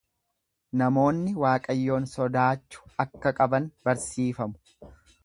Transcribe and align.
Namoonni 0.81 1.33
Waaqayyoon 1.43 2.07
sodaachu 2.13 2.89
akka 3.05 3.35
qaban 3.41 3.69
barsiifamu. 3.89 4.91